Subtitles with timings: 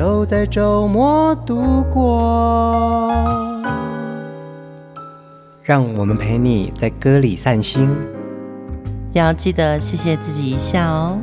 [0.00, 3.12] 都在周末度过，
[5.62, 7.86] 让我们陪你在歌里散心，
[9.12, 11.18] 要记得谢谢自己一下哦。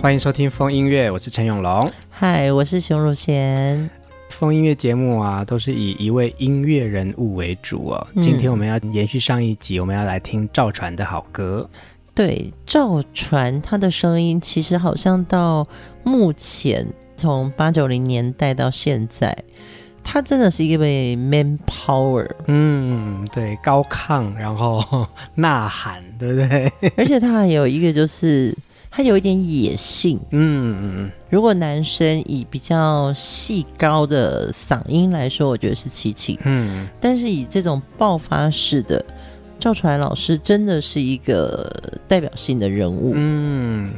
[0.00, 1.86] 欢迎收听风音乐，我是陈永龙。
[2.08, 3.90] 嗨，我是熊汝贤。
[4.30, 8.06] 风音乐节目啊，都是以一位音乐人物为主哦。
[8.14, 11.68] 嗯、今天我们要延续上一集，我们要来听赵传的好歌。
[12.16, 15.68] 对，赵传他的声音其实好像到
[16.02, 19.36] 目前从八九零年代到现在，
[20.02, 22.26] 他真的是一位 man power。
[22.46, 26.72] 嗯，对，高亢，然后呐喊，对不对？
[26.96, 28.56] 而且他还有一个就是
[28.90, 30.18] 他有一点野性。
[30.30, 31.10] 嗯嗯。
[31.28, 36.38] 如果男生以比较细高的嗓音来说，我觉得是齐秦。
[36.44, 36.88] 嗯。
[36.98, 39.04] 但是以这种爆发式的。
[39.58, 41.70] 赵传老师真的是一个
[42.06, 43.12] 代表性的人物。
[43.16, 43.90] 嗯，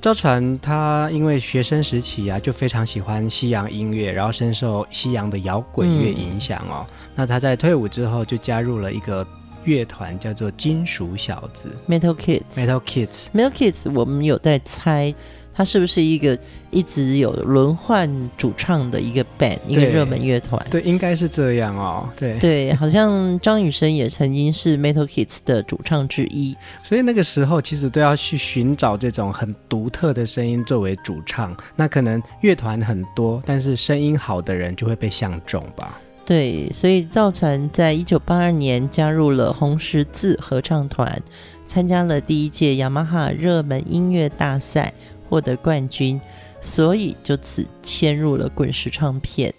[0.00, 6.86] 赵传他因为学生时期啊，就非常喜欢西洋音乐，然后深受西洋的摇滚乐影响哦。
[6.88, 9.26] 嗯、那他在退伍之后，就加入了一个
[9.64, 12.42] 乐团，叫做金属小子 （Metal Kids）。
[12.54, 15.14] Metal Kids，Metal Kids，Metal Kids，我们有在猜。
[15.54, 16.36] 他是不是一个
[16.70, 20.60] 一直有轮换主唱的一个 band，一个热门乐团？
[20.68, 22.08] 对，应该是这样哦。
[22.18, 26.56] 对对，好像张雨生也曾经是 Metal Kids 的主唱之一。
[26.82, 31.56] 所以那个时候其实都要去寻找这种很独特的声音作为主唱。
[31.76, 36.00] 那可能乐团很多，但是声音好的人就会被相中吧。
[36.24, 41.22] 对，所以赵传在一九八二年加入了红十字合唱团，
[41.66, 44.92] 参加了第一届雅马哈热门音乐大赛。
[45.28, 46.20] 获得冠军，
[46.60, 49.52] 所以就此签入了滚石唱片。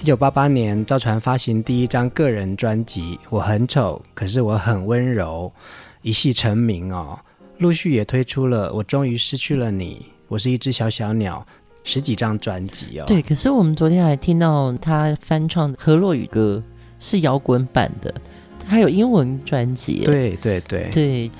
[0.00, 5.52] 一九八八年，赵传发行第一张个人专辑《我很丑，可是我很温柔》，
[6.00, 7.18] 一夕成名哦。
[7.58, 9.96] 陆续也推出了《我终于失去了你》，
[10.28, 11.46] 《我是一只小小鸟》，
[11.84, 13.04] 十几张专辑哦。
[13.06, 16.62] 对，可是我们昨天还听到他翻唱何洛语歌，
[16.98, 18.14] 是摇滚版的，
[18.66, 20.02] 还有英文专辑。
[20.06, 21.30] 对对对对。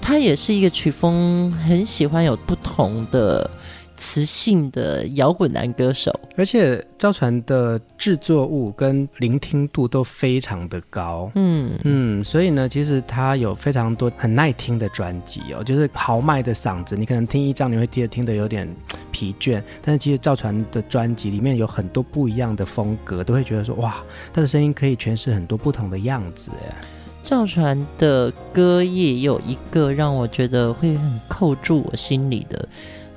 [0.00, 3.48] 他也是一个曲风很喜欢有不同的
[3.96, 11.70] 磁性的摇滚男歌手，而且赵传的制作物跟聆听度都非常的高，嗯。
[11.84, 18.72] 嗯，所以呢，其实他有非常多很耐听的专辑哦，就是豪迈的嗓子，你可能听一张你会听得听得有点
[19.10, 23.96] 疲倦，但是其实赵传的专辑里面有很多不一样的风格，都会觉得说哇，
[24.32, 26.76] 他的声音可以诠释很多不同的样子哎。
[27.22, 32.68] 赵传的歌也有一个让我觉得会很扣住我心里的，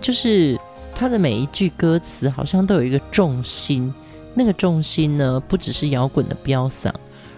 [0.02, 0.60] 就是
[0.94, 3.94] 他的每一句歌词好像都有一个重心，
[4.34, 6.92] 那个重心呢，不只是摇滚的飙嗓，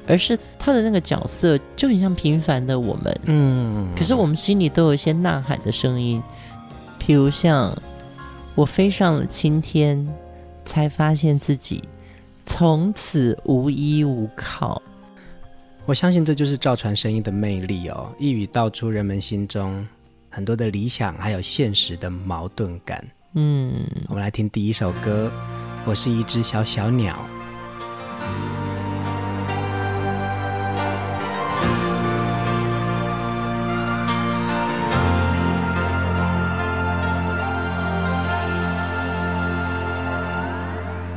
[0.07, 6.21] 而是他的那个角色就很像平凡的我们，嗯，可是我们心里都有一些呐喊的声音，
[6.99, 7.77] 譬如像
[8.55, 10.07] 我飞上了青天，
[10.65, 11.83] 才发现自己
[12.45, 14.81] 从此无依无靠。
[15.85, 19.85] 我相信这就是赵传声音的魅力哦，一语道出人们心中
[20.29, 23.05] 很多的理想，还有现实的矛盾感。
[23.35, 25.29] 嗯，我们来听第一首歌，
[25.85, 27.19] 《我是一只小小鸟》。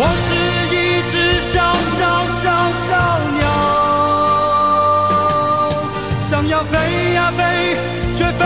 [0.00, 0.88] 我是一。
[1.10, 2.86] 只小小小小
[3.38, 3.48] 鸟，
[6.22, 7.40] 想要飞呀飞，
[8.14, 8.44] 却飞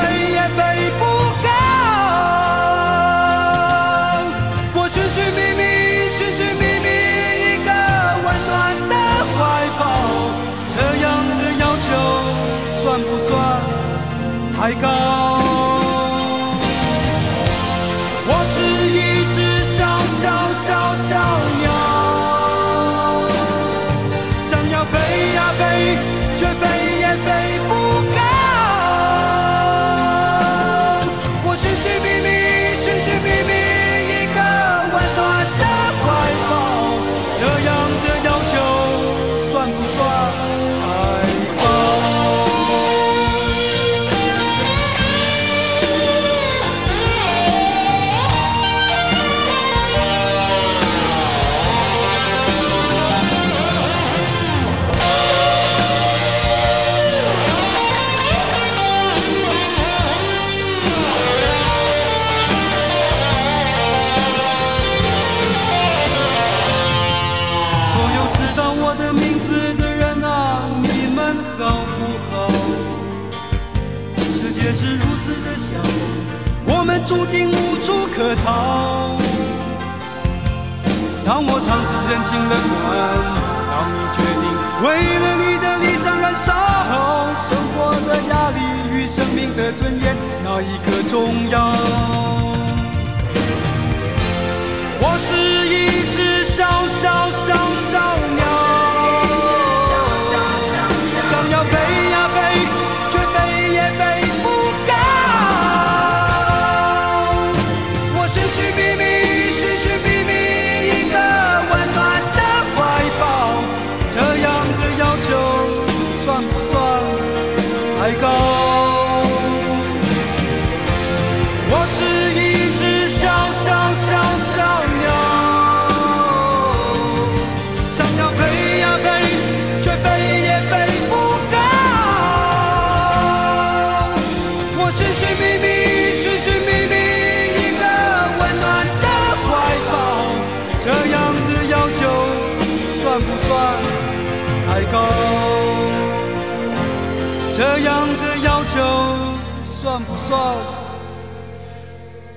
[149.82, 150.56] 算不算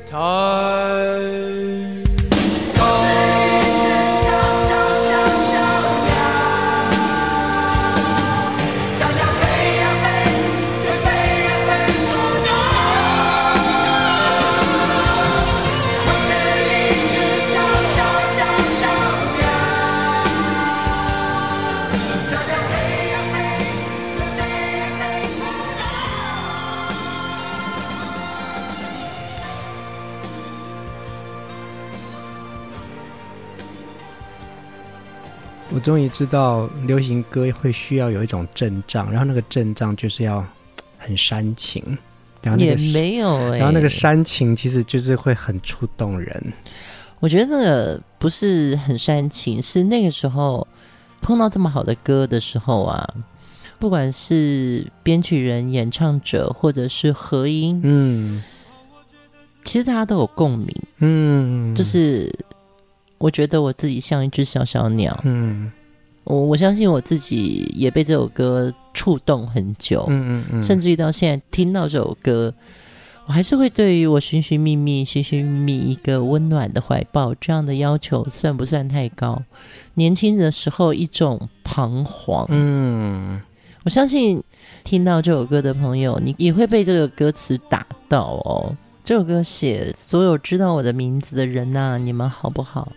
[0.03, 0.17] 太
[35.85, 40.43] 终于知道流行歌会需要有一种阵仗，然后那个阵仗就是要
[40.97, 41.83] 很煽情，
[42.41, 46.53] 然后那个也没有、欸，然后那个煽情其实就是会很触动人。
[47.19, 50.67] 我觉得不是很煽情，是那个时候
[51.21, 53.07] 碰到这么好的歌的时候啊，
[53.77, 58.43] 不管是编曲人、演唱者，或者是合音，嗯，
[59.63, 62.33] 其实大家都有共鸣，嗯，就是。
[63.17, 65.71] 我觉得我自己像一只小小鸟，嗯，
[66.25, 72.53] 我我相信我自己也被这首歌触动很久，嗯嗯嗯，甚至于到现在听到这首歌，
[73.25, 79.41] 我还是会对于我寻寻觅觅、寻寻觅觅一个温暖的怀抱这样的要求，算不算太高？
[79.95, 83.41] 年轻的时候一种彷徨，嗯，
[83.83, 84.43] 我相信
[84.83, 88.75] 听到这首歌的朋友，你也会被这个歌词打到哦。
[89.03, 92.91] 这首歌写所有知道我的名字的人呐、啊，你们好不好？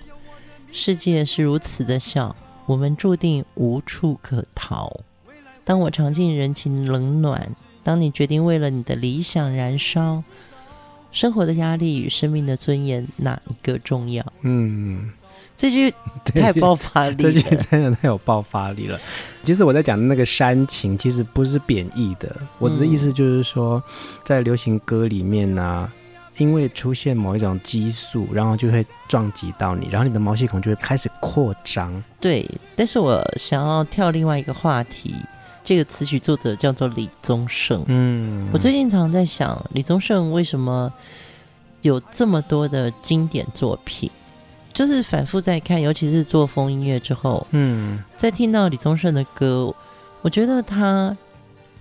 [0.71, 5.01] 世界是如此的小，我们注定无处可逃。
[5.65, 7.51] 当我尝尽人情冷暖，
[7.83, 10.23] 当你决定为了你的理想燃烧，
[11.11, 14.25] 生活的压力与生命的尊严，哪一个重要？
[14.43, 15.11] 嗯，
[15.57, 15.93] 这句
[16.25, 19.01] 太爆发力了， 这句真的太有爆发力了。
[19.43, 23.83] 其实我在讲的那个煽情，其实不是贬义的，我的意思就是说，
[24.23, 25.93] 在流行歌里面呢、啊。
[26.39, 32.03] 因为出现某一种激素，然后就会撞击到你，然后你的毛细孔就会开始扩张。
[32.21, 35.15] 对，但是我想要跳另外一个话题，
[35.63, 37.85] 这个词曲作者叫做李宗盛。
[37.87, 40.93] 嗯，我最近常常在想，李宗盛为什么
[41.83, 44.11] 有这么多的经典作品？
[44.73, 49.75] 就是反复在看，尤其是做风音乐之后，嗯，在听到李宗盛的歌，
[50.23, 51.17] 我觉得他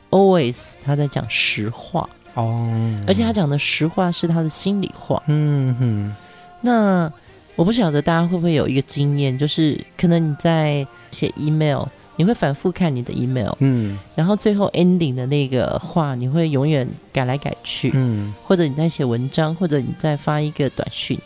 [0.10, 2.72] always 他在讲实话哦，
[3.08, 6.16] 而且他讲的实话是他的心里话，嗯哼。
[6.62, 7.12] 那
[7.56, 11.84] 我不晓得大家会不会有一个经验，就是可能你在写 email，
[12.16, 21.20] 你会反复看你的 email，嗯，然后最后 ending 的那个话，你会永远改来改去，嗯，或者你在写文章，或者你在发一个短讯。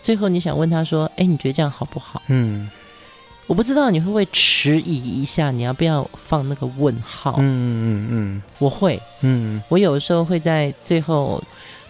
[0.00, 2.68] 最后你想问他说：“哎，你觉得这样好不好？”嗯，
[3.48, 7.34] 我不知道你会不会迟疑一下，你要不要放那个问号？
[7.38, 11.42] 嗯嗯嗯，我会，嗯，我有的时候会在最后，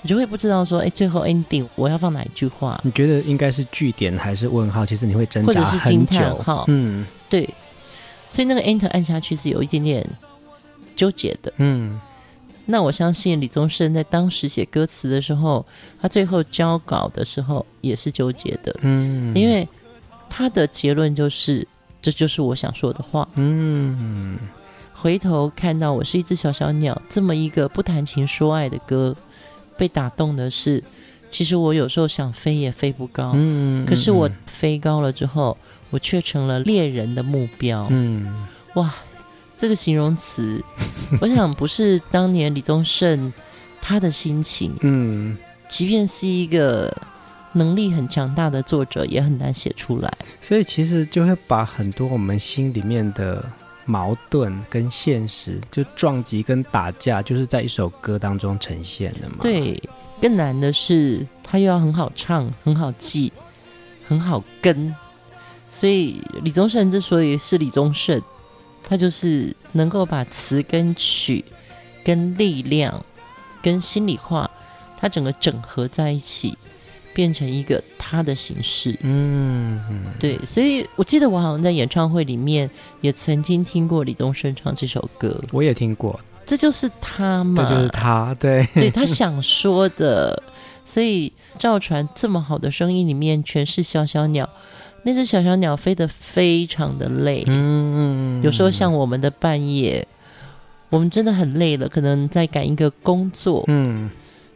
[0.03, 4.87] 你就会不知道说：“哎，最后 ending 我要放哪一句话？”你觉得应该是句点还是问号？
[4.87, 6.65] 其实你会挣扎或者是惊叹号？
[6.69, 7.43] 嗯，对，
[8.31, 10.09] 所以那个 enter 按下去是有一点点
[10.95, 11.53] 纠结的。
[11.57, 12.01] 嗯。
[12.71, 15.65] 那我相信李宗盛在当时写歌词的时候，
[15.99, 19.67] 他最后交稿的时候也是纠结的，嗯，因为
[20.29, 21.67] 他的结论就是
[22.01, 24.39] 这就是我想说的话，嗯，
[24.93, 29.15] 回头看到我是一只小小鸟这么一个不谈情说爱的歌，
[29.77, 30.83] 被打动的是，
[31.31, 35.57] 其实我有时候想飞也飞不高，嗯，可是我飞高了之后，
[35.91, 38.95] 我却成了猎人的目标，嗯，哇。
[39.61, 40.63] 这个形容词，
[41.21, 43.33] 我想不是当年李宗盛
[43.81, 45.37] 他的心情，嗯，
[45.69, 46.97] 即便是一个
[47.53, 50.13] 能力很强大的作者，也很难写出来。
[50.41, 53.45] 所以其实就会把很多我们心里面的
[53.85, 59.37] 矛盾跟现实，就撞击跟打架，就是在一首歌当中呈现的嘛。
[59.41, 59.83] 对，
[60.21, 63.33] 更难的是他又要很好唱、很好记、
[64.07, 64.95] 很好跟。
[65.73, 68.21] 所以李宗盛之所以是李宗盛。
[68.85, 71.45] 他就是能够把词跟曲、
[72.03, 73.05] 跟力量、
[73.61, 74.51] 跟心里话，
[74.97, 76.57] 他整个整合在一起，
[77.19, 78.97] 变成一个他的形式。
[79.01, 79.83] 嗯，
[80.21, 82.71] 对，所以我记得我好像在演唱会里面
[83.01, 85.37] 也曾经听过李宗盛唱这首歌。
[85.51, 88.89] 我也听过，这就是他嘛，这就是他，对，对。
[88.89, 90.41] 他想说的。
[90.85, 94.49] 所以赵传这么好的声音里面，全是小小鸟。
[95.03, 100.07] 那只小小鸟飞得非常的累，嗯，有时候像我们的半夜，
[100.89, 104.09] 我们真的很累了，可能在赶一个工作，嗯，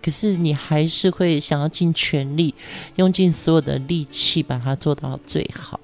[0.02, 2.54] 可是你还是会想要尽全力，
[2.96, 5.78] 用尽所有的力气把它做到最好。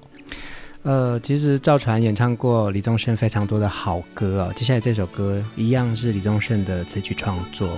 [0.83, 7.69] 呃，其实赵传演唱过李宗盛非常多的好歌哦，接下来这首歌一样是李宗盛的词曲创作，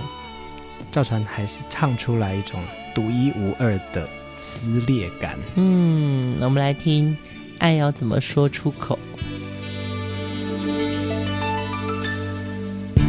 [0.90, 2.60] 赵传还是唱出来一种
[2.94, 4.08] 独一无二的。
[4.44, 5.38] 撕裂感。
[5.54, 7.16] 嗯，我们来听，
[7.58, 8.98] 爱要怎么说出口？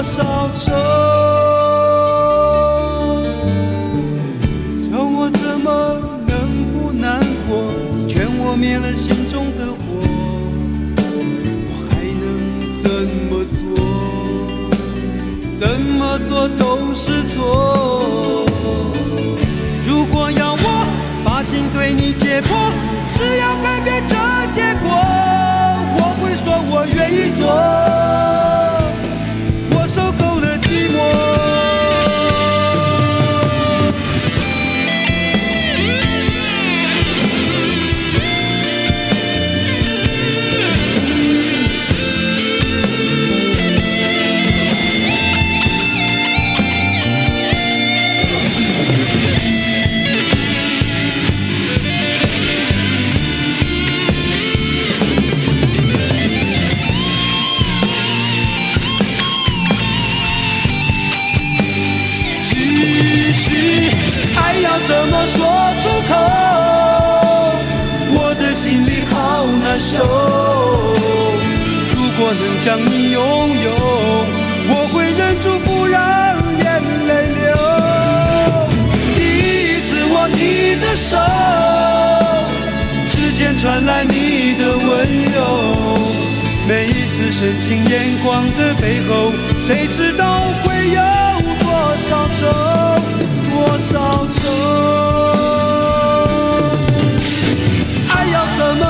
[0.00, 0.72] 多少愁？
[4.80, 5.68] 叫我怎么
[6.26, 7.60] 能不难过？
[7.94, 9.76] 你劝我灭了心中的火，
[11.68, 12.24] 我还能
[12.80, 12.90] 怎
[13.28, 13.60] 么做？
[15.58, 18.46] 怎么做都是错。
[19.86, 20.88] 如果要我
[21.22, 22.72] 把心对你解剖，
[23.12, 24.16] 只要改变这
[24.50, 24.88] 结果，
[25.98, 27.44] 我会说我愿意做。
[72.70, 73.20] 将你拥
[73.64, 73.68] 有，
[74.68, 75.98] 我会忍住不让
[76.56, 76.64] 眼
[77.08, 77.42] 泪流。
[79.16, 81.18] 第一次握你的手，
[83.08, 84.88] 指尖传来你的温
[85.34, 85.98] 柔。
[86.68, 91.02] 每一次深情眼光的背后，谁知道会有
[91.58, 92.46] 多少愁，
[93.50, 94.38] 多少愁。
[98.14, 98.89] 爱要怎么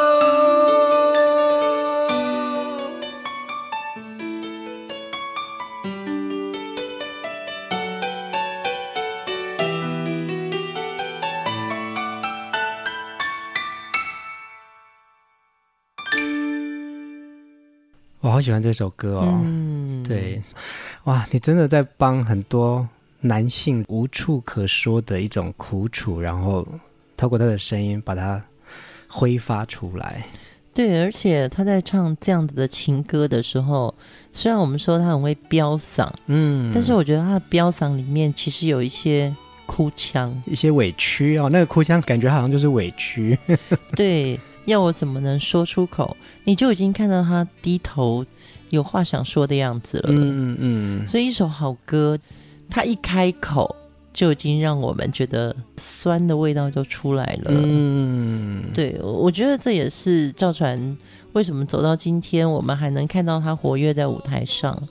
[18.41, 20.41] 喜欢这首歌哦，嗯、对，
[21.03, 22.87] 哇，你真的在帮很多
[23.19, 26.67] 男性无处可说的一种苦楚，然后
[27.15, 28.43] 透过他的声音把它
[29.07, 30.25] 挥发出来。
[30.73, 33.93] 对，而且他在唱这样子的情歌的时候，
[34.31, 43.37] 虽然我们说他很会飙嗓，嗯，但是我觉得他的飙嗓里面其实有一些哭腔，一些委屈哦，那个哭腔感觉好像就是委屈。
[43.95, 44.39] 对。
[44.65, 46.15] 要我怎么能说出口？
[46.43, 48.23] 你就已经看到他低头
[48.71, 50.09] 有话想说的样子了。
[50.09, 51.07] 嗯嗯嗯。
[51.07, 52.17] 所以一首好歌，
[52.69, 53.75] 他一开口
[54.11, 57.51] 就已经让我们觉得酸的味道就出来了。
[57.53, 58.63] 嗯。
[58.73, 60.97] 对，我觉得这也是赵传
[61.33, 64.81] 为什么走到今天，我们还能看到他活跃在舞台上，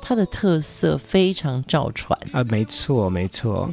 [0.00, 3.70] 他的特色非常赵传啊，没错没错。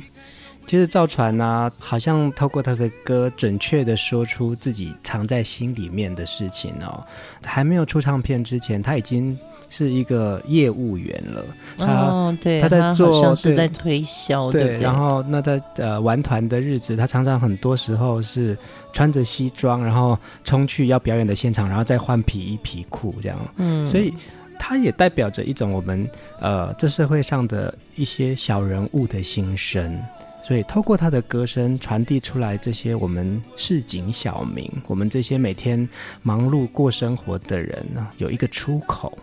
[0.66, 7.04] 其实赵传呢，好像透过他的歌，准确的说出自己藏在心里面的事情哦。
[7.44, 9.38] 还没有出唱片之前，他已经
[9.70, 11.46] 是一个业务员了。
[11.78, 14.82] 他哦，对，他在做，他是在推销，对，对，对。
[14.82, 18.58] 然后那在呃玩团的日子，他常常很多时候是
[18.92, 23.38] 穿着西装，然后冲去要表演的现场，然后再换皮衣皮裤这样。
[23.58, 24.14] 嗯，所以
[24.58, 30.02] 他也代表着一种我们呃这社会上的一些小人物的心声。
[30.46, 35.88] 所以，透过他的歌声传递出来，这些我们市井小民，我们这些每天
[36.22, 39.18] 忙碌过生活的人呢，有一个出口。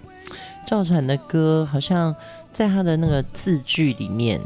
[0.67, 2.15] 赵传的歌，好像
[2.55, 4.41] 在他的那个字句里面，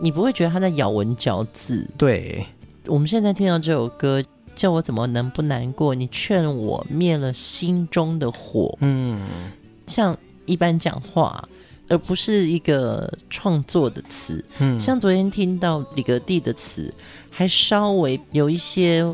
[0.00, 1.86] 你不会觉得他在咬文嚼字。
[1.98, 2.46] 对，
[2.86, 5.94] 我们现在听到这首歌，叫我怎么能不难过？
[5.94, 8.74] 你劝我灭了心中的火。
[8.80, 9.20] 嗯，
[9.86, 11.46] 像一般讲话。
[11.88, 16.92] 而不是一个创作的词，嗯，像昨天听到李格弟的词，
[17.30, 19.04] 还稍微有一些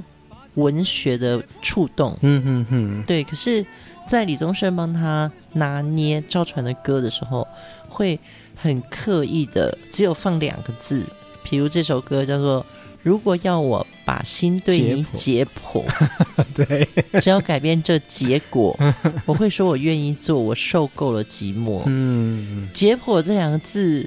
[0.55, 3.25] 文学的触动，嗯嗯嗯，对。
[3.25, 3.65] 可是，
[4.07, 7.47] 在李宗盛帮他拿捏赵传的歌的时候，
[7.89, 8.19] 会
[8.55, 11.05] 很刻意的，只有放两个字，
[11.43, 12.65] 比如这首歌叫做。
[13.03, 15.83] 如果要我把心对你解剖，
[16.55, 16.87] 对，
[17.21, 18.79] 只要改变这结果，
[19.25, 20.39] 我会说我愿意做。
[20.39, 21.83] 我受够了寂寞。
[21.87, 24.07] 嗯，解剖这两个字，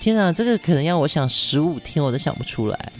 [0.00, 2.92] 天哪，这个可能要我想十五天我都想不出来。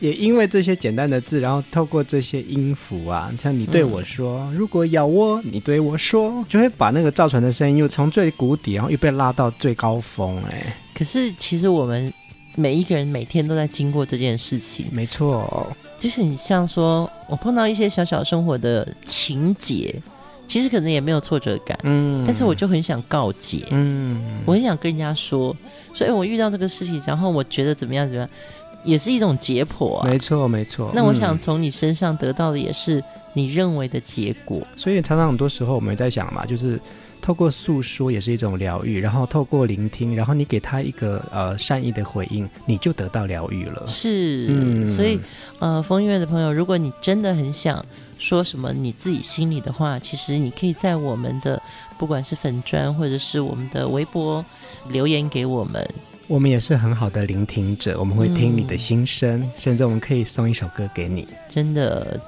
[0.00, 10.42] 也因为这些简单的字，然后透过这些音符啊，像你对我说，嗯、如果要我，你对我说，就会把那个造船的声音又从最谷底，然后又被拉到最高峰。
[10.50, 12.12] 哎，可是其实我们。
[12.56, 15.74] 每一个人每天都在经过这件事情，没错。
[15.96, 19.94] 就是你像说，我碰到一些小小生活的情节，
[20.48, 25.54] 其实可能也没有挫折感，嗯，但是我就很想告解，嗯，我很想跟人家说，
[25.94, 28.28] 所以我遇到这个事情，然后我觉得怎么样怎么样，
[28.82, 30.90] 也是一种解剖啊，没错没错。
[30.94, 33.02] 那我想从你身上得到的也是
[33.34, 36.80] 你认为的结果，所以常常很多时候我们在想嘛，就是。
[37.22, 43.86] 透过诉说也是一种疗愈，然后透过聆听，然后你给他一个呃善意的回应，你就得到疗愈了。
[43.86, 45.18] 是，嗯，所以
[45.58, 47.84] 呃，疯音乐的朋友，如果你真的很想
[48.18, 51.60] 说什么你自己心里的话，其实你可以在我们的
[51.98, 54.44] 不管是粉砖或者是我们的微博
[54.88, 55.86] 留言给我们，
[56.26, 61.26] 我们也是很好的聆听者，我们会听你的心声，嗯，甚至我们可以送一首歌给你。
[61.48, 62.20] 真的，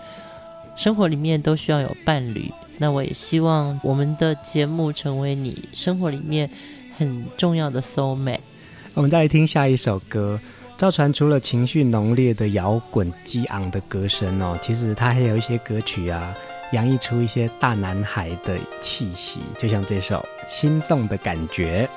[0.77, 2.51] 生活里面都需要有伴侣。
[2.79, 6.51] 那我也希望我们的节目成为你生活里面
[6.99, 8.41] 很重要的 soul mate。
[8.95, 10.39] 我们再来听下一首歌。
[10.77, 16.35] 赵传除了情绪浓烈的摇滚激昂的歌声哦，其实他还有一些歌曲啊，
[16.73, 20.17] 洋溢出一些大男孩的气息，就像这首
[20.49, 21.89] 《心动的感觉》。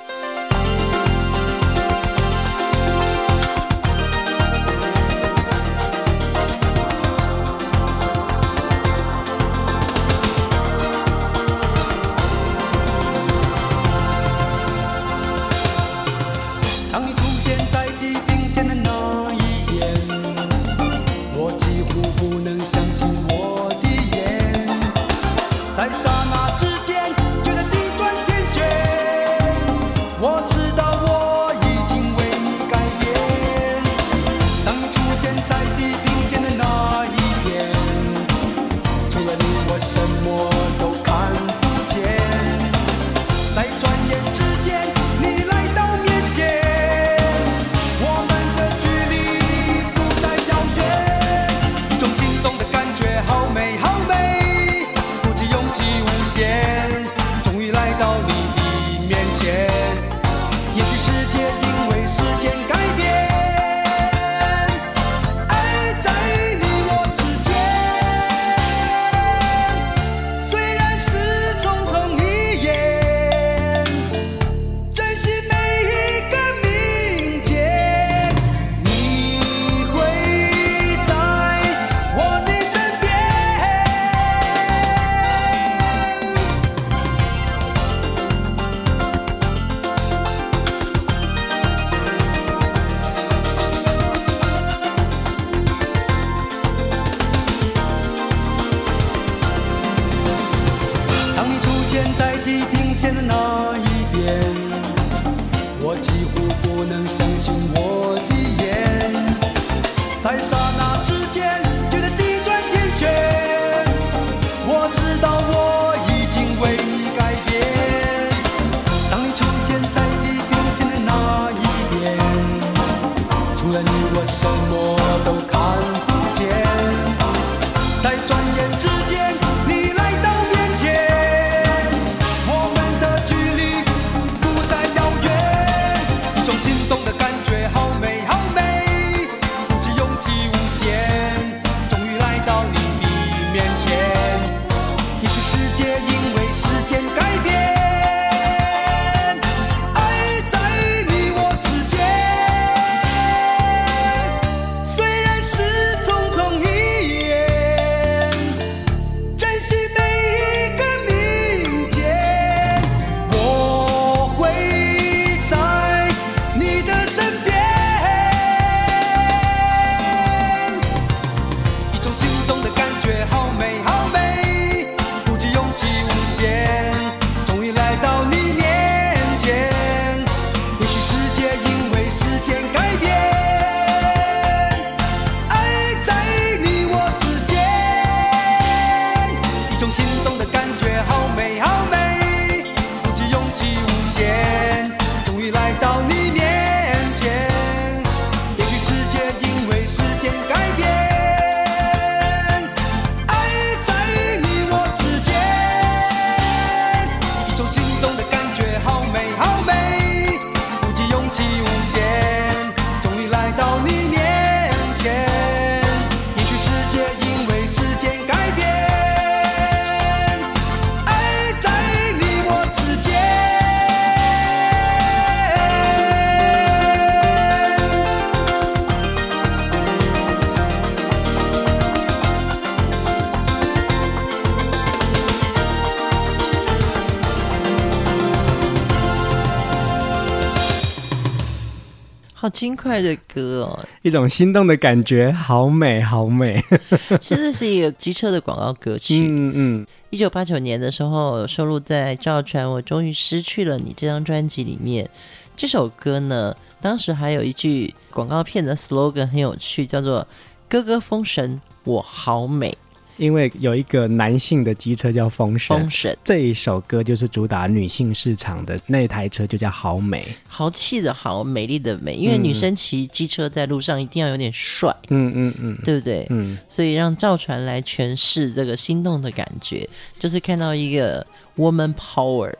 [242.56, 246.58] 轻快的歌哦，一种心动的感觉，好美，好美。
[247.20, 249.18] 其实是一个机车的广告歌曲。
[249.28, 249.86] 嗯嗯。
[250.08, 255.06] 一九八九年的时候，收录在赵传《我终于失去了你》这张专辑里面。
[255.54, 260.26] 这首歌呢，当时还有一句广告片的 slogan 很有趣，叫做
[260.66, 262.74] “哥哥封神，我好美”。
[263.16, 272.14] 因为有一个男性的机车叫风神，风神这一首歌就是主打女性市场的那台车就叫好美，豪气的豪，美丽的美。
[272.14, 276.26] 因为女生骑机车在路上一定要有点帅，嗯嗯嗯，对不对？
[276.30, 281.26] 嗯，所以让赵传来诠释这个心动的感觉，就是看到一个
[281.56, 282.52] woman power。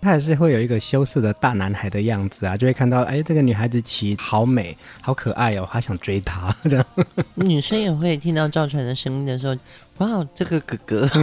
[0.00, 6.86] 他还是会有一个羞涩的大男孩的样子啊，就会看到哎，这个女孩子骑好美，好可爱哦，还想追她这样。
[7.34, 9.56] 女生也会听到赵传的声音的时候，
[9.98, 11.08] 哇，这个哥哥。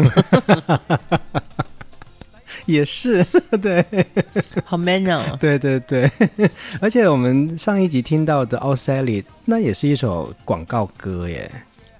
[2.65, 3.23] 也是
[3.61, 3.85] 对，
[4.65, 6.09] 好 man 哦，对对对，
[6.81, 11.51] 而且我们上一集听到的《Oh Sally》那也是一首广告歌耶，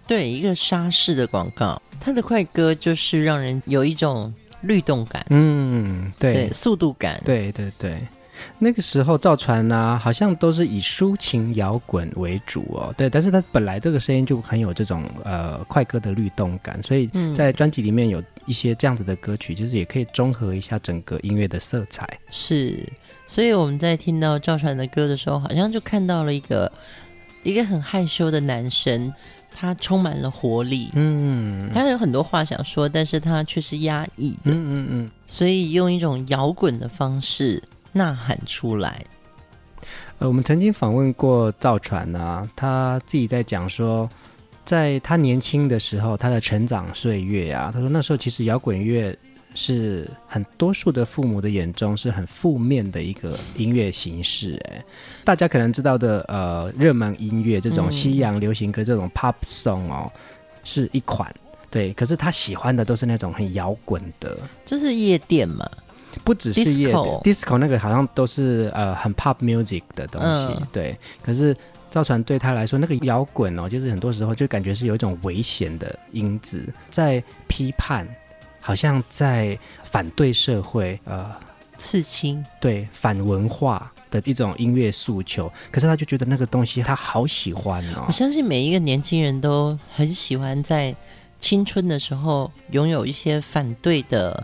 [0.08, 4.34] 对，一个沙士的广告，它的快歌就是让人有一种。
[4.66, 8.02] 律动感，嗯，对，对，速度感，对对对。
[8.60, 13.10] 那个时候赵传啊，好像都是以抒情摇滚为主哦，对。
[13.10, 22.06] 但是他本来这个声音就很有这种呃快歌的律动感，所以在专辑里面有一些这样子的歌曲，就是也可以综合一下整个音乐的色彩。
[22.30, 22.78] 是，
[23.26, 26.70] 所以我们在听到赵传的歌的时候，好像就看到了一个
[27.44, 29.14] 一个很害羞的男生。
[29.58, 37.64] 他充满了活力，嗯，他有很多话想说，但是他却是压抑的，嗯嗯嗯，所以用一种摇滚的方式
[37.94, 39.06] 呐喊出来。
[40.20, 44.10] 呃，我们曾经访问过赵传啊，他自己在讲说，
[44.66, 49.18] 在他年轻的时候，他的成长岁月啊，他说那时候其实摇滚乐。
[49.56, 54.84] 是很多数的父母的眼中是很负面的一个音乐形式，哎，
[55.24, 60.12] 大家可能知道的，呃，热门音乐这种西洋流行歌这种 pop song 哦，
[60.66, 61.34] 是一款，
[61.72, 65.66] 对，可是他喜欢的都是那种很摇滚的，就是夜店嘛，
[66.26, 67.58] 不只是夜店，disco。
[67.58, 71.56] 那个好像都是呃很 pop music 的东西，对，可是
[71.90, 78.06] 赵传对他来说，那个摇滚哦，就是很多时候就感觉是有一种危险的因子在批判。
[78.66, 81.32] 好像在反对社会，呃，
[81.78, 85.48] 刺青，对反文化的一种音乐诉求。
[85.70, 88.06] 可是他就觉得那个东西他好喜欢哦。
[88.08, 90.96] 我相信每一个年轻人都很喜欢在
[91.40, 94.44] 青春的时候拥有一些反对的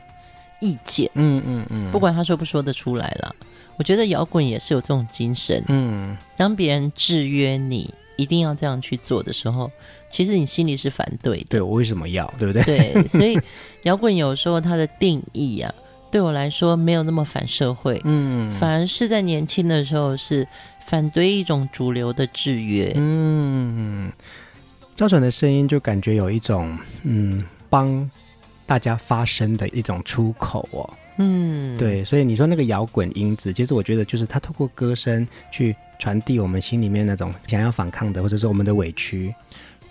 [0.60, 1.10] 意见。
[1.16, 3.36] 嗯嗯嗯，不管他说不说得出来了。
[3.78, 5.64] 我觉得摇滚也是有这种精神。
[5.68, 9.72] 嗯，当别人制约你一定要这样去做的时候。
[10.10, 12.64] 其实你心里是反对的，对，我为什么要，对不对？
[12.64, 13.40] 对， 所以
[13.84, 15.74] 摇滚有时候它的定义啊，
[16.12, 20.46] 对我来说没有那么反社会，嗯，反而是在年轻的时候是
[20.86, 24.12] 反对一种主流的制约，嗯，
[24.96, 28.10] 赵传的声音就感觉有一种嗯帮
[28.68, 39.34] 大家发声的一种出口哦，嗯，对，所以你说那个摇滚因子，其实我觉得就是他透过歌声去传递我们心里面那种想要反抗的，或者是我们的委屈。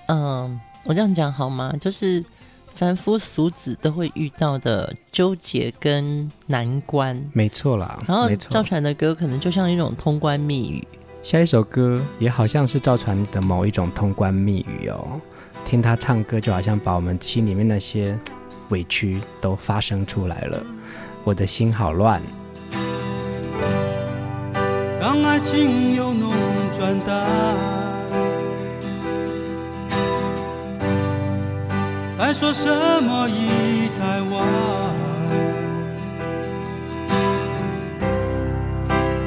[0.06, 1.72] 嗯，我这样讲好吗？
[1.80, 2.24] 就是
[2.72, 8.02] 凡夫俗子都会遇到的纠结跟难关，没错啦。
[8.08, 10.88] 然后赵传的歌可能就像一种通关密语，
[11.22, 15.20] 下一首歌也好像是赵传的某一种通关密语哦。
[15.64, 18.18] 听他唱歌，就好像把我们心里面那些
[18.70, 20.64] 委屈都发生出来了。
[21.24, 22.20] 我的心好乱。
[25.00, 26.32] 当爱情由浓
[26.78, 27.26] 转淡。
[32.18, 32.68] 再说什
[33.02, 34.46] 么已太晚？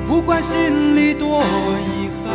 [0.07, 2.31] 不管心里多遗憾，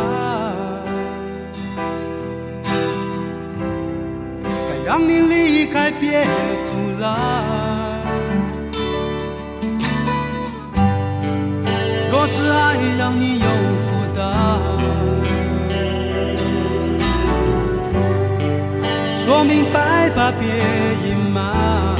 [4.43, 7.78] 该让你离开别阻拦。
[12.31, 13.47] 是爱让你有
[13.85, 14.21] 负担。
[19.15, 20.47] 说明白吧，别
[21.09, 21.95] 隐瞒。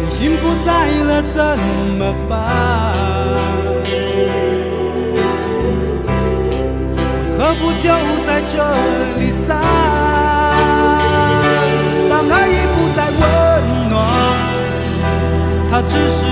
[0.00, 0.70] 你心不在
[1.04, 1.36] 了怎
[1.98, 2.32] 么办？
[7.20, 7.86] 为何不就
[8.26, 8.56] 在这
[9.18, 9.87] 里散？
[15.82, 16.27] 只是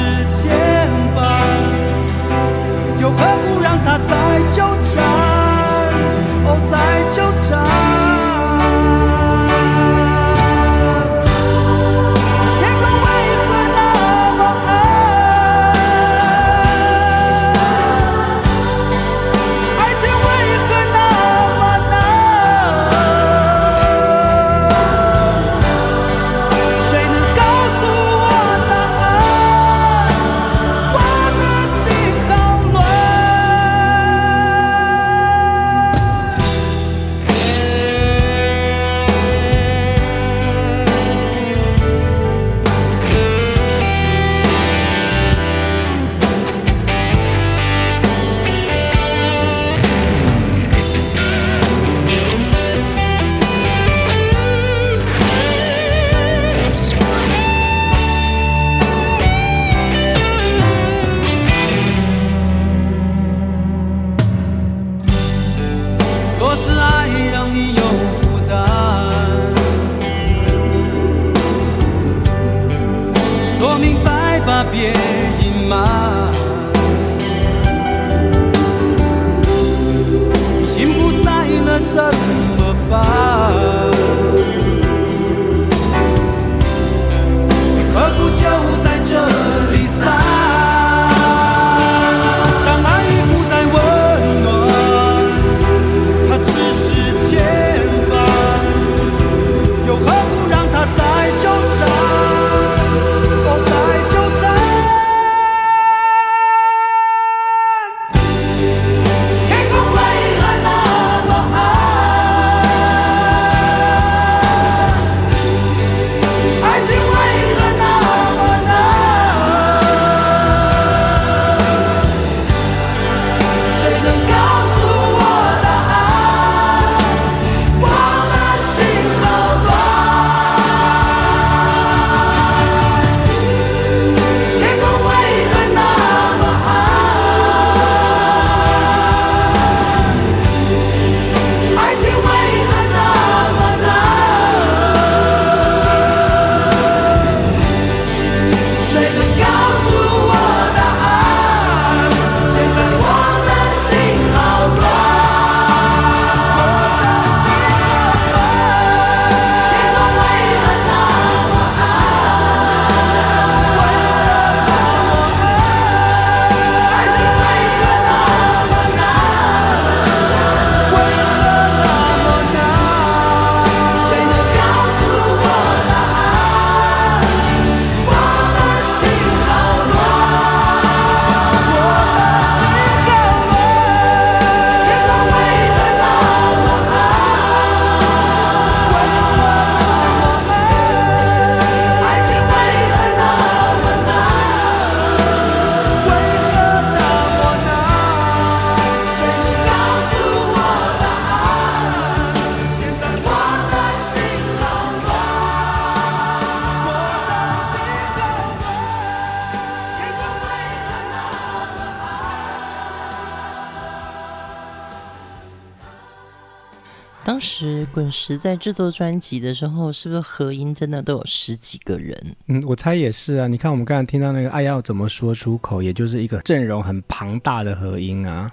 [218.26, 222.18] 时滚石在制作专辑的时候，是不是合音真的都有十几个人？
[222.48, 223.46] 嗯，我猜也是啊。
[223.46, 228.50] 你看，我们刚才听到那个“爱要怎么说出口”，也就是一个阵容很庞大的合音啊。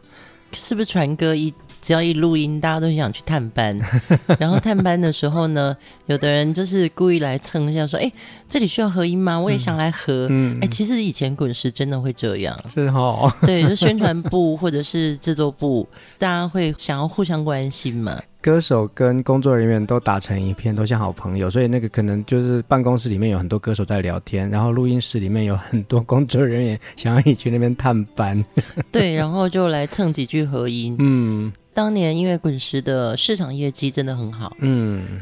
[0.52, 3.76] 是不是传歌一只要一录音，大家都想去探班？
[4.38, 8.12] 然后探班的时候呢，有的人就是故意来蹭一下，说：“哎，
[8.48, 9.40] 这里需要合音吗？
[9.40, 10.28] 我也想来合。
[10.30, 13.34] 嗯”哎、嗯，其实以前滚石真的会这样，是哦。
[13.42, 15.88] 对，就宣传部或者是制作部，
[16.20, 18.22] 大家会想要互相关心嘛。
[18.44, 28.44] 歌手跟工作人员都打成一片，都像好朋友，所以那个可能就是办公室里面有很多歌手在聊天，然后录音室里面有很多工作人员想要一起去那边探班，
[28.92, 30.98] 对，然后就来蹭几句合音。
[31.00, 35.22] 嗯，当年因为滚石的市场业绩真的很好，嗯。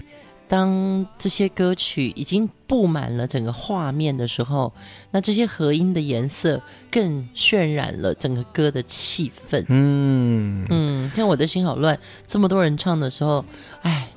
[0.51, 4.73] 当这些歌曲已经布满了整个画面的时候，
[5.09, 6.61] 那这些合音的颜色
[6.91, 9.63] 更渲染了整个歌的气氛。
[9.69, 13.45] 嗯嗯，像我的心好乱，这么多人唱的时候，
[13.83, 14.09] 哎，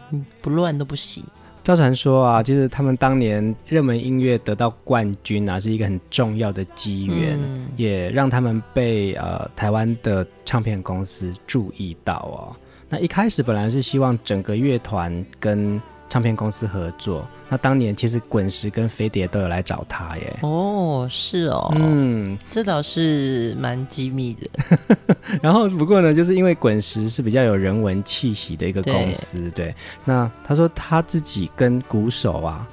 [0.43, 1.23] 不乱都不行。
[1.63, 12.57] 赵传说啊，就是他们当年热门音乐得到冠军啊，是一个很重要的机缘，嗯、也让他们被呃台湾的唱片公司注意到哦。
[12.89, 15.81] 那一开始本来是希望整个乐团跟
[16.15, 20.39] 唱片公司合作，那当年其实滚石跟飞碟都有来找他耶。
[20.43, 24.49] 哦，是哦，嗯，这倒是蛮机密的。
[25.43, 29.75] 然后不过呢，就是因为滚石是比较有人文气息的一个公司，对，对。
[30.05, 32.65] 那他说他自己跟鼓手啊，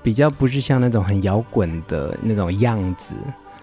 [0.00, 3.16] 比较不是像那种很摇滚的那种样子。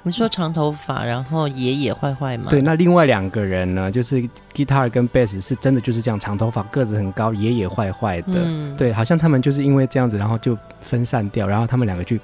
[0.06, 2.48] 你说长头发，然后爷爷坏坏吗？
[2.50, 4.22] 对，那另外两个人呢，就是
[4.54, 8.34] guitar 跟 bass 是真的就是这样，长头发，个子很高，爷爷坏坏的。
[8.36, 12.20] 嗯，对，好像他们就是因为这样子，然后就分散掉，然后他们两个去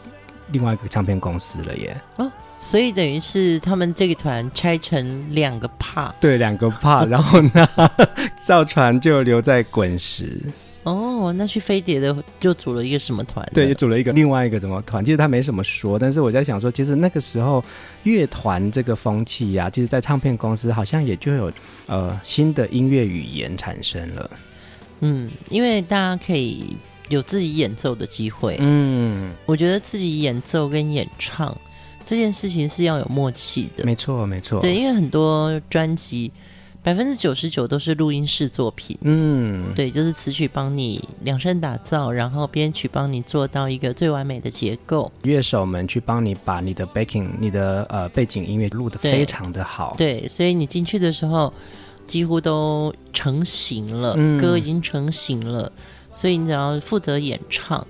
[0.51, 1.95] 另外一个唱片公司了耶。
[2.17, 6.11] 哦，所以等于是他们这个团拆成两个 part。
[6.19, 7.67] 对，两个 part，然后呢，
[8.45, 10.41] 赵传就留在滚石。
[10.93, 13.47] 哦，那去飞碟的又组了一个什么团？
[13.53, 15.03] 对，又组了一个另外一个什么团？
[15.03, 17.63] 其实他没什么说，但是我在想说，其实那个时候
[18.03, 21.51] 乐团这个风气呀、啊，其实，在唱片公司好像也就有
[21.87, 24.29] 呃新的音乐语言产生了。
[25.01, 26.75] 嗯，因为大家可以
[27.09, 28.57] 有自己演奏的机会。
[28.59, 31.55] 嗯，我觉得自己演奏跟演唱
[32.03, 33.83] 这件事情是要有默契的。
[33.85, 34.59] 没错，没错。
[34.59, 36.31] 对，因为很多专辑。
[36.82, 38.97] 百分之九十九都是录音室作品。
[39.01, 49.93] 嗯，对，就是词曲帮你量身打造，然后编曲帮你做到一个最完美的结构，乐手们去帮你把你的 backing、你的呃背景音乐录得非常的好。
[49.97, 51.53] 对，所以你进去的时候
[52.05, 55.69] 几乎都成型了，嗯、歌已经成型了，
[56.13, 57.86] 所以你只要负责演唱。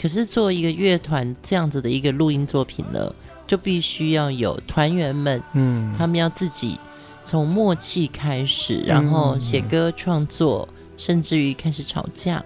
[0.00, 3.10] 可是做一个乐团这样子的一个录音作品呢，
[3.46, 6.78] 就必须要有团员们，嗯，他们要自己。
[7.24, 12.44] 从默契开始，然后写歌创作，嗯、甚至于开始吵架，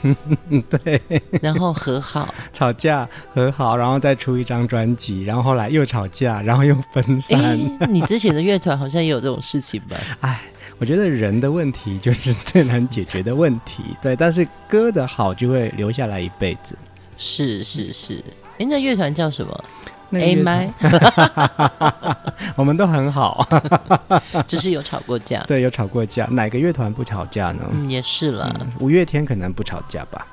[0.68, 1.00] 对，
[1.40, 7.58] 然后和好，吵架和好，然后再出一张专辑，然后后来又吵架，然后又分散。
[7.88, 9.96] 你之前的乐团好像也有这种事情吧？
[10.20, 10.42] 哎，
[10.78, 16.76] 我觉得人的问题就是最难解决的问题，对，但是歌的好就会留下来一辈子。
[17.16, 18.22] 是是是，
[18.58, 19.64] 哎，那乐团叫什么
[20.12, 20.72] ？A 麦，
[22.56, 23.46] 我们都很好，
[24.48, 25.42] 只是有吵过架。
[25.44, 26.26] 对，有吵过架。
[26.26, 27.62] 哪个乐团不吵架呢？
[27.70, 28.54] 嗯，也是了。
[28.60, 30.26] 嗯，五月天可能不吵架吧？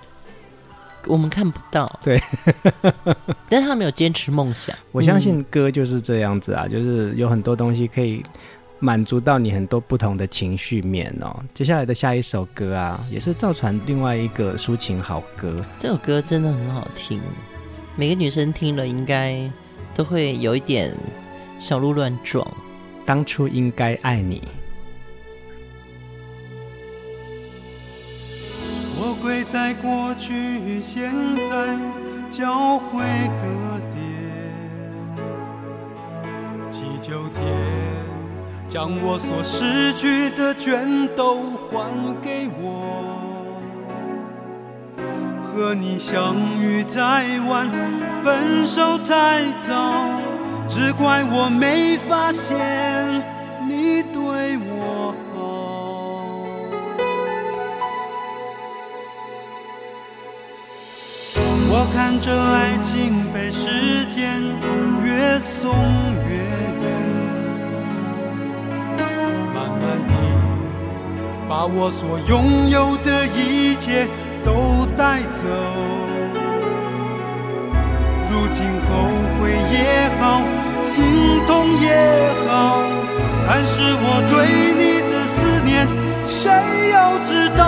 [1.06, 1.88] 我们看不到。
[2.04, 2.22] 对，
[3.48, 4.76] 但是他们有坚持梦想。
[4.92, 8.22] 我相信歌就是这样子啊，嗯，就是有很多东西可以
[8.80, 11.34] 满足到你很多不同的情绪面哦。
[11.54, 15.56] 接下来的下一首歌啊，也是赵传另外一个抒情好歌。
[15.80, 17.22] 这首歌真的很好听，
[17.96, 19.50] 每个女生听了应该。
[19.98, 20.96] 都会有一点
[21.60, 22.48] 小鹿乱撞。
[23.04, 24.44] 当初应该爱你。
[29.00, 31.12] 我跪在过去与现
[31.50, 31.80] 在
[32.30, 33.02] 交汇
[33.40, 34.04] 的点，
[36.70, 37.44] 祈求天
[38.70, 41.42] 将我所失去的全都
[41.72, 43.27] 还给我。
[45.58, 47.68] 和你相遇太晚，
[48.24, 49.92] 分手太早，
[50.68, 52.56] 只怪我没发现
[53.68, 55.36] 你对我好。
[61.70, 64.44] 我看着爱情被时间
[65.04, 65.74] 越送
[66.30, 66.36] 越
[66.84, 66.86] 远，
[69.56, 70.14] 慢慢地
[71.50, 74.08] 把我所拥有的一切。
[74.48, 75.44] 都带走，
[78.32, 78.90] 如今后
[79.38, 80.42] 悔也好，
[80.82, 80.96] 心
[81.46, 81.86] 痛也
[82.48, 82.80] 好，
[83.46, 84.34] 但是我对
[84.72, 85.36] 你的思
[85.66, 85.86] 念，
[86.26, 86.50] 谁
[86.94, 86.96] 又
[87.26, 87.62] 知道？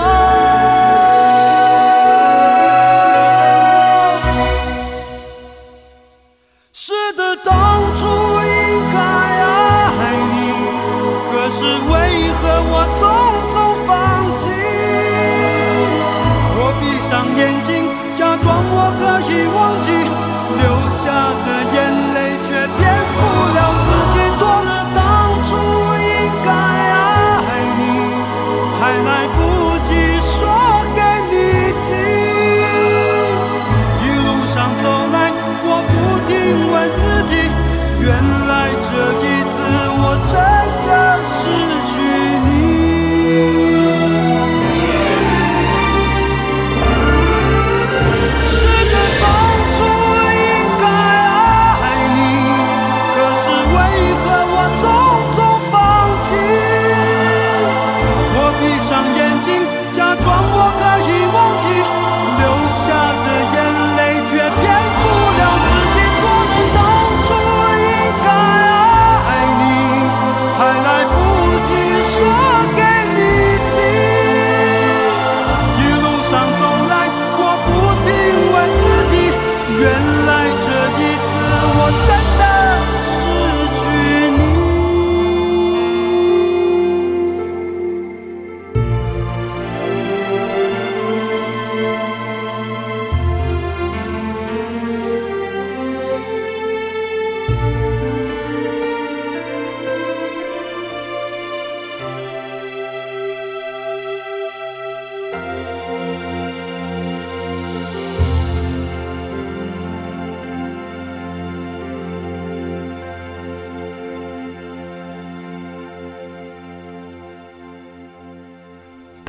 [6.72, 7.52] 是的，当
[7.98, 8.48] 初应
[8.94, 10.38] 该爱你，
[11.30, 11.58] 可是
[11.92, 11.99] 为
[17.10, 17.86] 上眼睛
[18.16, 19.89] 假装我可以忘记，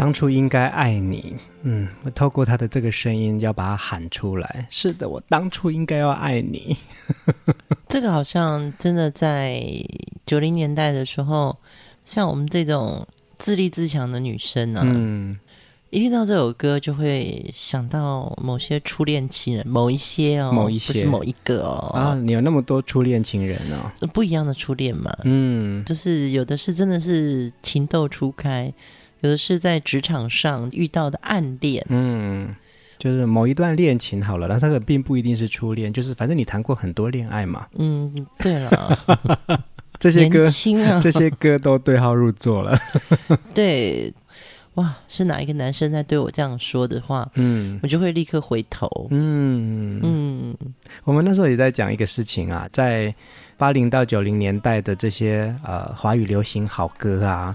[0.01, 4.66] 当初应该爱你，嗯，我透过他的这个声音要把它喊出来。
[4.70, 6.74] 是的，我当初应该要爱你。
[7.86, 9.62] 这个好像真的在
[10.24, 11.55] 九零年代的时候，
[12.03, 15.38] 像我们这种自立自强的女生呢、啊，嗯，
[15.90, 21.92] 一听到这首歌，就会想到某些初恋情人，某一些哦，某一些，不是某一个哦。
[21.92, 24.07] 啊，你有那么多初恋情人哦？
[24.14, 25.14] 不一样的初恋嘛。
[25.24, 28.72] 嗯，就是有的是真的是情窦初开，
[29.20, 31.84] 有的是在职场上遇到的暗恋。
[31.88, 32.54] 嗯，
[32.98, 37.66] 就是某一段恋情好了，那这个并不一定是初恋，就是反正你谈过很多恋爱嘛。
[37.78, 38.98] 嗯，对了，
[39.98, 42.78] 这些歌，啊、这些歌都对号入座了。
[43.54, 44.12] 对。
[44.74, 47.28] 哇，是哪一个男生在对我这样说的话？
[47.34, 48.88] 嗯，我就会立刻回头。
[49.10, 50.56] 嗯嗯，
[51.02, 53.12] 我们那时候也在讲一个事情啊，在
[53.58, 57.54] 八零到九零年代的这些呃华语流行好歌啊，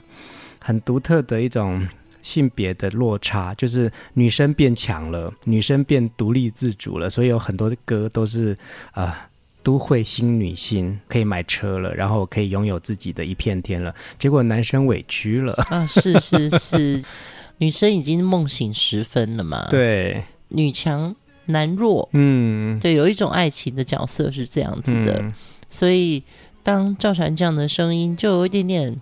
[0.66, 1.88] 很独特的一种
[2.24, 8.58] 性别的落差，就是女生变强了，女生变独立自主了，所以有很多的歌都是
[8.92, 9.04] 啊。
[9.04, 9.14] 呃
[9.66, 13.92] 都会新女性可以买车了，然后可以拥有自己的一片天了。
[14.20, 15.84] 结果男生委屈了啊！
[15.88, 17.04] 是是是，
[17.58, 19.66] 女生已经梦醒时分了嘛？
[19.72, 25.18] 对，女强男弱，嗯，对，有一种爱情的角色是这样子的。
[25.24, 25.34] 嗯、
[25.68, 26.22] 所以
[26.62, 28.96] 当赵传这样的声音，就有一点点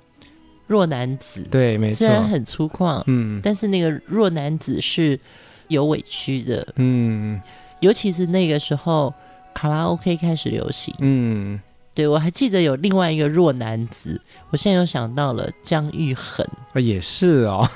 [0.68, 1.42] 弱男子。
[1.52, 5.20] 对，没错，虽然很粗犷，嗯，但是那个弱男子是
[5.68, 7.42] 有委屈的，嗯，
[7.80, 9.14] 尤其是那个时候。
[9.56, 11.62] 卡拉 OK 开始流行，嗯，
[11.94, 16.44] 对，我还记得有另外一个弱男子，我现在又想到了姜育恒，
[16.74, 17.70] 啊，也是哦，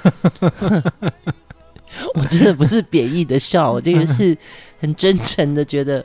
[2.15, 4.35] 我真的不是贬义的笑，我这个是
[4.79, 6.03] 很真诚的，觉得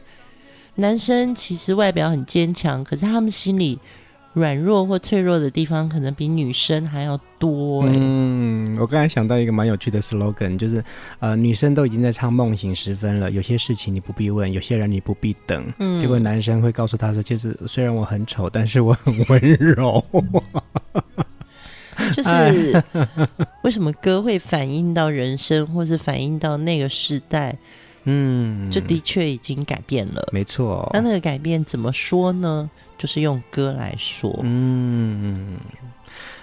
[0.75, 3.79] 男生其实外表很坚强，可是他们心里。
[4.35, 7.85] 软弱或脆弱的地方，可能比女生还要多。
[7.87, 10.83] 嗯，我刚才想到一个蛮有趣的 slogan，就是
[11.21, 15.65] 呃，女生都已经在唱梦醒时分了，有些事情你不必问，有些人你不必等。
[15.79, 20.03] 嗯，结果男生会告诉她说，其实虽然我很丑，但是我 很温柔。
[22.13, 22.83] 就是
[23.63, 27.57] 为什么歌会反映到人生，或是反映到那个时代？
[28.05, 30.91] 嗯，这的确已经改变了，没错。
[30.93, 32.69] 那那个改变怎么说呢？
[33.03, 34.33] 就是用歌来说。
[34.45, 35.59] 嗯，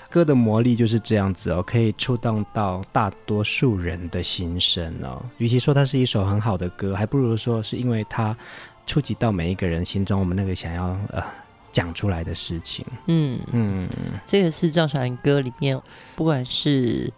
[0.09, 5.23] 歌的魔力就是这样子哦，可以触动到大多数人的心声哦。
[5.37, 8.35] 与其说它是一首很好的歌，还不如说是因为它
[8.85, 11.23] 触及到每一个人心中我们那个想要呃
[11.71, 12.85] 讲出来的事情。
[13.07, 13.87] 嗯嗯，
[14.25, 15.81] 这个是赵传歌里面，
[16.17, 17.09] 不管是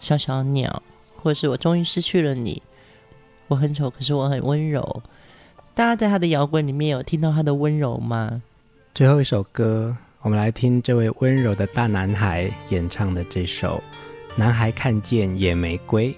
[0.00, 0.82] 小小鸟，
[1.22, 2.60] 或是我终于失去了你。
[3.46, 5.00] 我很丑，可是我很温柔。
[5.76, 8.42] 大家在他的摇滚里面有听到他的温柔吗？
[8.92, 13.82] 最后一首歌，我们来听这位温柔的大男孩演唱的这首
[14.36, 16.08] 《男孩看见野玫瑰》。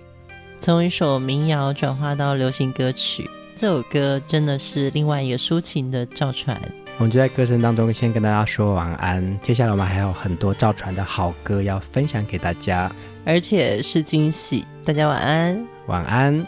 [0.58, 6.58] 从一首民谣转化到流行歌曲，这首歌真的是另外一个抒情的赵传。
[6.98, 9.38] 我们就在歌声当中先跟大家说晚安。
[9.40, 12.90] 接下来我们还有很多赵传的好歌要分享给大家，
[13.24, 14.64] 而且是惊喜。
[14.84, 16.44] 大家晚安，晚安。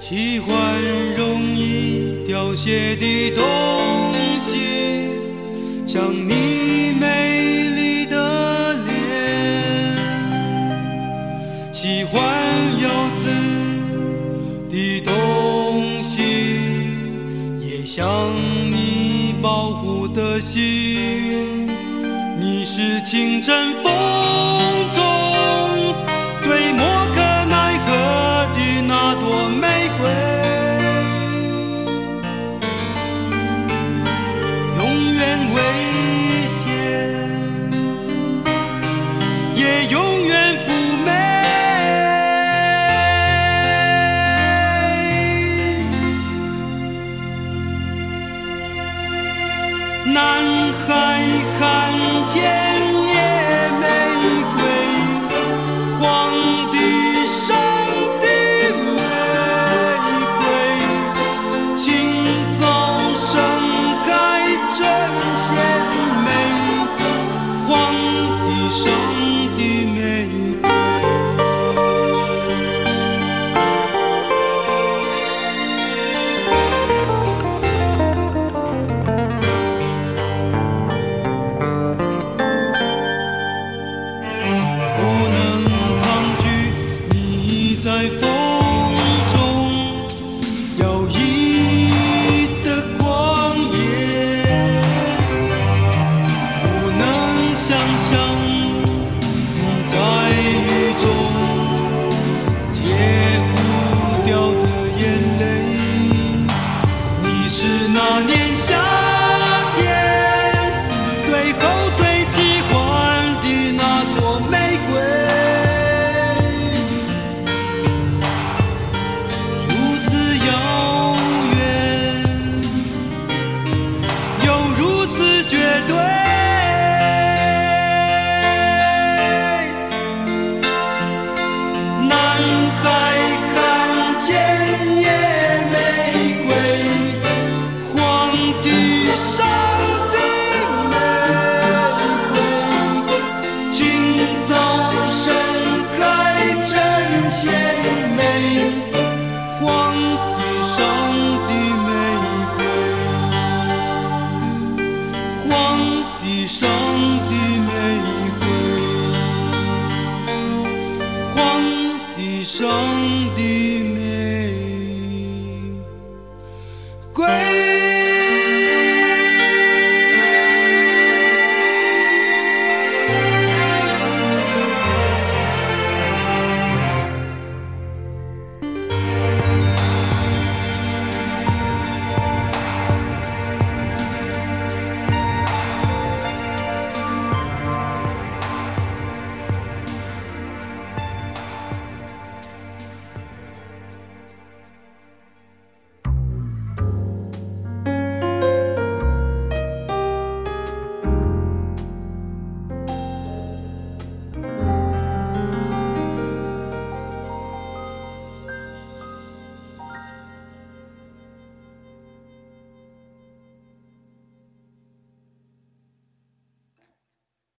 [0.00, 0.52] 喜欢
[1.16, 4.07] 容易凋谢的东西，
[5.90, 9.96] 像你美丽的脸；
[11.72, 12.20] 喜欢
[12.78, 13.30] 有刺
[14.68, 16.60] 的东西，
[17.58, 18.06] 也像
[18.70, 21.66] 你保护的心。
[22.38, 23.90] 你是清晨风
[24.90, 25.02] 中